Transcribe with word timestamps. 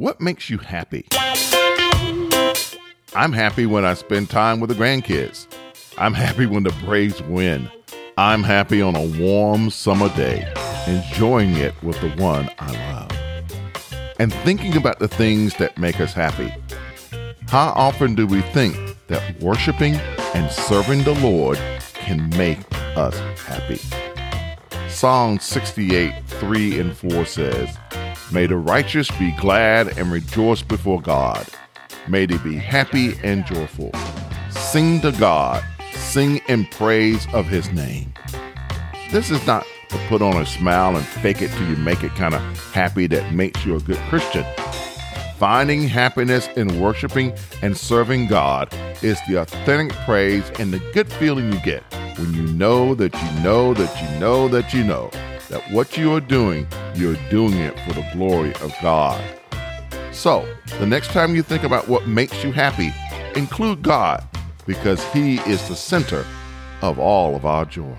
What 0.00 0.18
makes 0.18 0.48
you 0.48 0.56
happy? 0.56 1.06
I'm 3.14 3.34
happy 3.34 3.66
when 3.66 3.84
I 3.84 3.92
spend 3.92 4.30
time 4.30 4.58
with 4.58 4.70
the 4.70 4.74
grandkids. 4.74 5.46
I'm 5.98 6.14
happy 6.14 6.46
when 6.46 6.62
the 6.62 6.74
Braves 6.82 7.20
win. 7.24 7.70
I'm 8.16 8.42
happy 8.42 8.80
on 8.80 8.96
a 8.96 9.04
warm 9.20 9.68
summer 9.68 10.08
day, 10.16 10.50
enjoying 10.86 11.54
it 11.56 11.74
with 11.82 12.00
the 12.00 12.08
one 12.12 12.50
I 12.58 12.92
love. 12.92 13.10
And 14.18 14.32
thinking 14.32 14.74
about 14.74 15.00
the 15.00 15.08
things 15.08 15.56
that 15.56 15.76
make 15.76 16.00
us 16.00 16.14
happy. 16.14 16.50
How 17.48 17.74
often 17.76 18.14
do 18.14 18.26
we 18.26 18.40
think 18.40 18.74
that 19.08 19.38
worshiping 19.42 19.96
and 20.34 20.50
serving 20.50 21.02
the 21.02 21.20
Lord 21.20 21.58
can 21.92 22.30
make 22.38 22.60
us 22.96 23.18
happy? 23.40 23.78
Psalm 24.88 25.38
68, 25.38 26.14
3 26.26 26.80
and 26.80 26.96
4 26.96 27.26
says, 27.26 27.76
May 28.32 28.46
the 28.46 28.56
righteous 28.56 29.10
be 29.18 29.32
glad 29.36 29.98
and 29.98 30.10
rejoice 30.12 30.62
before 30.62 31.00
God 31.00 31.46
May 32.08 32.26
they 32.26 32.38
be 32.38 32.56
happy 32.56 33.14
and 33.22 33.46
joyful. 33.46 33.92
Sing 34.50 35.00
to 35.02 35.12
God, 35.12 35.62
sing 35.92 36.40
in 36.48 36.66
praise 36.66 37.26
of 37.32 37.46
his 37.46 37.70
name. 37.72 38.12
This 39.12 39.30
is 39.30 39.44
not 39.46 39.66
to 39.90 39.98
put 40.08 40.22
on 40.22 40.40
a 40.40 40.46
smile 40.46 40.96
and 40.96 41.04
fake 41.04 41.42
it 41.42 41.50
till 41.52 41.68
you 41.68 41.76
make 41.76 42.02
it 42.02 42.10
kind 42.12 42.34
of 42.34 42.40
happy 42.72 43.06
that 43.08 43.32
makes 43.32 43.64
you 43.64 43.76
a 43.76 43.80
good 43.80 43.98
Christian. 44.08 44.44
Finding 45.36 45.84
happiness 45.84 46.48
in 46.56 46.80
worshiping 46.80 47.32
and 47.62 47.76
serving 47.76 48.26
God 48.26 48.72
is 49.02 49.18
the 49.28 49.36
authentic 49.36 49.96
praise 49.98 50.50
and 50.58 50.72
the 50.72 50.80
good 50.92 51.10
feeling 51.12 51.52
you 51.52 51.60
get 51.60 51.82
when 52.18 52.34
you 52.34 52.42
know 52.54 52.94
that 52.94 53.14
you 53.14 53.42
know 53.42 53.72
that 53.74 54.02
you 54.02 54.20
know 54.20 54.48
that 54.48 54.74
you 54.74 54.84
know 54.84 55.10
that 55.48 55.62
what 55.70 55.96
you 55.96 56.12
are 56.12 56.20
doing, 56.20 56.66
you're 56.94 57.16
doing 57.30 57.54
it 57.58 57.78
for 57.80 57.92
the 57.92 58.06
glory 58.12 58.54
of 58.56 58.74
God. 58.82 59.22
So, 60.12 60.46
the 60.78 60.86
next 60.86 61.08
time 61.08 61.34
you 61.34 61.42
think 61.42 61.62
about 61.62 61.88
what 61.88 62.06
makes 62.06 62.42
you 62.44 62.52
happy, 62.52 62.92
include 63.34 63.82
God 63.82 64.26
because 64.66 65.02
He 65.12 65.36
is 65.40 65.66
the 65.68 65.76
center 65.76 66.24
of 66.82 66.98
all 66.98 67.36
of 67.36 67.44
our 67.46 67.64
joy. 67.64 67.96